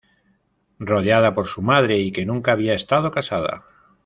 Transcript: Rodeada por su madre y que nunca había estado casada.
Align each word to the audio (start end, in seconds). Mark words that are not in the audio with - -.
Rodeada 0.79 1.35
por 1.35 1.45
su 1.47 1.61
madre 1.61 1.99
y 1.99 2.11
que 2.11 2.25
nunca 2.25 2.53
había 2.53 2.73
estado 2.73 3.11
casada. 3.11 3.67